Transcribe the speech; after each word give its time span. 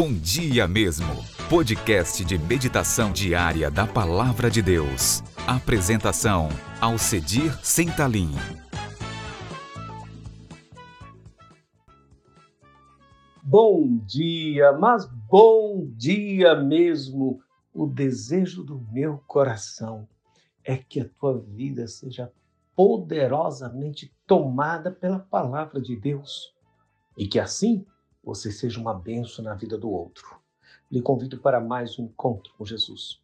Bom 0.00 0.12
Dia 0.12 0.68
Mesmo, 0.68 1.08
podcast 1.50 2.24
de 2.24 2.38
meditação 2.38 3.10
diária 3.10 3.68
da 3.68 3.84
Palavra 3.84 4.48
de 4.48 4.62
Deus. 4.62 5.24
Apresentação, 5.44 6.50
Alcedir 6.80 7.52
Sentalim. 7.64 8.30
Bom 13.42 13.98
dia, 14.06 14.70
mas 14.70 15.04
bom 15.28 15.90
dia 15.96 16.54
mesmo. 16.54 17.40
O 17.74 17.84
desejo 17.84 18.62
do 18.62 18.80
meu 18.92 19.18
coração 19.26 20.08
é 20.62 20.76
que 20.76 21.00
a 21.00 21.08
tua 21.08 21.40
vida 21.40 21.88
seja 21.88 22.32
poderosamente 22.76 24.14
tomada 24.28 24.92
pela 24.92 25.18
palavra 25.18 25.80
de 25.80 25.96
Deus 25.96 26.54
e 27.16 27.26
que 27.26 27.40
assim 27.40 27.84
você 28.22 28.50
seja 28.50 28.80
uma 28.80 28.94
benção 28.94 29.44
na 29.44 29.54
vida 29.54 29.78
do 29.78 29.90
outro. 29.90 30.38
Lhe 30.90 31.00
convido 31.00 31.38
para 31.38 31.60
mais 31.60 31.98
um 31.98 32.04
encontro 32.04 32.52
com 32.56 32.64
Jesus. 32.64 33.20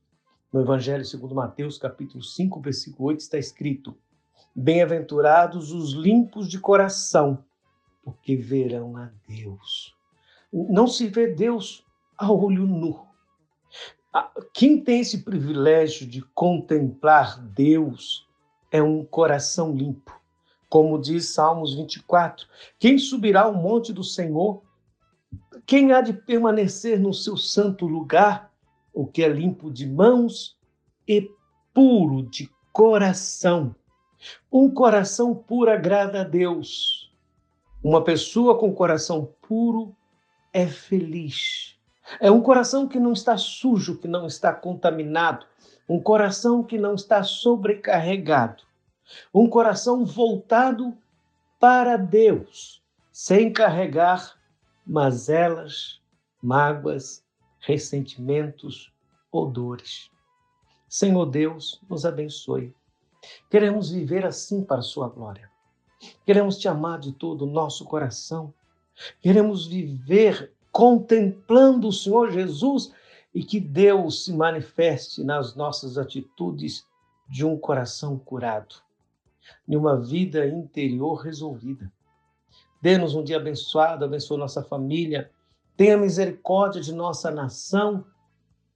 No 0.53 0.61
Evangelho 0.61 1.05
segundo 1.05 1.35
Mateus, 1.35 1.79
capítulo 1.79 2.23
5, 2.23 2.61
versículo 2.61 3.09
8, 3.09 3.21
está 3.21 3.39
escrito: 3.39 3.97
Bem-aventurados 4.55 5.73
os 5.73 5.93
limpos 5.93 6.49
de 6.49 6.61
coração, 6.61 7.45
porque 8.03 8.37
verão 8.37 8.97
a 8.97 9.11
Deus. 9.27 9.97
Não 10.53 10.87
se 10.87 11.09
vê 11.09 11.27
Deus 11.27 11.85
a 12.17 12.31
olho 12.31 12.67
nu. 12.67 13.05
Quem 14.53 14.81
tem 14.81 15.01
esse 15.01 15.25
privilégio 15.25 16.07
de 16.07 16.23
contemplar 16.23 17.41
Deus 17.41 18.29
é 18.71 18.81
um 18.81 19.05
coração 19.05 19.75
limpo. 19.75 20.17
Como 20.69 21.01
diz 21.01 21.31
Salmos 21.31 21.75
24: 21.75 22.47
Quem 22.79 22.99
subirá 22.99 23.43
ao 23.43 23.55
monte 23.55 23.93
do 23.93 24.05
Senhor? 24.05 24.63
Quem 25.67 25.93
há 25.93 26.01
de 26.01 26.13
permanecer 26.13 26.99
no 26.99 27.13
seu 27.15 27.37
santo 27.37 27.87
lugar? 27.87 28.53
O 28.93 29.07
que 29.07 29.23
é 29.23 29.29
limpo 29.29 29.71
de 29.71 29.87
mãos 29.87 30.57
e 31.09 31.31
puro 31.73 32.23
de 32.23 32.49
coração. 32.73 33.75
Um 34.51 34.71
coração 34.71 35.35
puro 35.35 35.71
agrada 35.71 36.21
a 36.21 36.25
Deus. 36.25 37.13
Uma 37.83 38.03
pessoa 38.03 38.59
com 38.59 38.73
coração 38.73 39.35
puro 39.43 39.95
é 40.53 40.67
feliz. 40.67 41.77
É 42.21 42.31
um 42.31 42.41
coração 42.41 42.87
que 42.87 43.01
não 43.01 43.13
está 43.13 43.37
sujo, 43.37 43.99
que 43.99 44.07
não 44.07 44.27
está 44.27 44.53
contaminado, 44.53 45.47
um 45.89 46.01
coração 46.01 46.63
que 46.63 46.79
não 46.79 46.95
está 46.95 47.23
sobrecarregado, 47.23 48.63
um 49.33 49.49
coração 49.49 50.05
voltado 50.05 50.97
para 51.59 51.97
Deus, 51.97 52.83
sem 53.11 53.53
carregar 53.53 54.37
mazelas, 54.87 56.01
mágoas, 56.43 57.25
ressentimentos 57.61 58.93
ou 59.33 59.51
dores. 59.51 60.11
Senhor 60.89 61.27
Deus, 61.27 61.81
nos 61.89 62.05
abençoe. 62.05 62.75
Queremos 63.51 63.91
viver 63.91 64.25
assim 64.27 64.63
para 64.63 64.79
a 64.79 64.83
Sua 64.83 65.09
glória. 65.09 65.51
Queremos 66.27 66.59
te 66.59 66.69
amar 66.69 66.99
de 66.99 67.13
todo 67.13 67.43
o 67.43 67.51
nosso 67.51 67.85
coração. 67.85 68.53
Queremos 69.21 69.67
viver 69.67 70.53
contemplando 70.71 71.89
o 71.89 71.93
Senhor 71.93 72.31
Jesus 72.31 72.93
e 73.35 73.43
que 73.43 73.59
Deus 73.59 74.25
se 74.25 74.33
manifeste 74.33 75.25
nas 75.25 75.57
nossas 75.57 75.99
atitudes 75.99 76.87
de 77.29 77.45
um 77.45 77.57
coração 77.57 78.19
curado, 78.19 78.77
de 79.67 79.77
uma 79.77 80.01
vida 80.01 80.47
interior 80.47 81.17
resolvida. 81.17 81.91
Dê-nos 82.81 83.15
um 83.15 83.25
dia 83.25 83.37
abençoado, 83.37 84.05
abençoe 84.05 84.37
nossa 84.37 84.63
família, 84.63 85.31
tenha 85.77 85.97
misericórdia 85.97 86.81
de 86.81 86.93
nossa 86.93 87.31
nação 87.31 88.05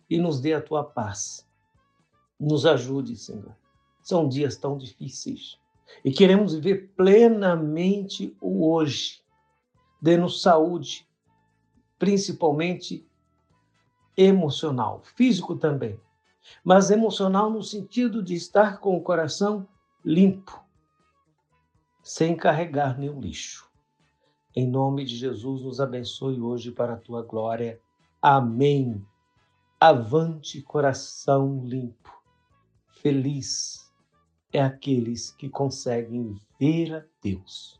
e 0.08 0.18
nos 0.18 0.40
dê 0.40 0.54
a 0.54 0.62
tua 0.62 0.82
paz. 0.82 1.46
Nos 2.40 2.64
ajude, 2.64 3.16
Senhor. 3.16 3.54
São 4.02 4.28
dias 4.28 4.56
tão 4.56 4.78
difíceis 4.78 5.58
e 6.04 6.12
queremos 6.12 6.54
viver 6.54 6.92
plenamente 6.96 8.36
o 8.40 8.68
hoje. 8.70 9.22
Dê-nos 10.00 10.42
saúde, 10.42 11.06
principalmente 11.98 13.06
emocional, 14.16 15.02
físico 15.16 15.56
também, 15.56 16.00
mas 16.64 16.90
emocional 16.90 17.50
no 17.50 17.62
sentido 17.62 18.22
de 18.22 18.34
estar 18.34 18.78
com 18.78 18.96
o 18.96 19.02
coração 19.02 19.68
limpo, 20.04 20.64
sem 22.02 22.36
carregar 22.36 22.98
nenhum 22.98 23.20
lixo. 23.20 23.67
Em 24.56 24.66
nome 24.66 25.04
de 25.04 25.14
Jesus, 25.14 25.62
nos 25.62 25.80
abençoe 25.80 26.40
hoje 26.40 26.70
para 26.72 26.94
a 26.94 26.96
tua 26.96 27.22
glória. 27.22 27.80
Amém. 28.20 29.04
Avante, 29.78 30.62
coração 30.62 31.64
limpo. 31.64 32.10
Feliz 33.02 33.92
é 34.52 34.60
aqueles 34.60 35.30
que 35.30 35.48
conseguem 35.48 36.34
ver 36.58 36.94
a 36.94 37.04
Deus. 37.22 37.78